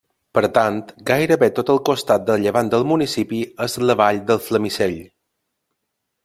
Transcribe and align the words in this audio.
Per 0.35 0.41
tant, 0.53 0.77
gairebé 1.09 1.49
tot 1.59 1.69
el 1.73 1.81
costat 1.89 2.25
de 2.29 2.37
llevant 2.45 2.71
del 2.75 2.87
municipi 2.93 3.43
és 3.67 3.77
la 3.85 3.97
vall 4.01 4.23
del 4.31 4.43
Flamisell. 4.47 4.99